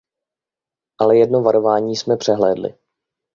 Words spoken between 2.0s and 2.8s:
přehlédli.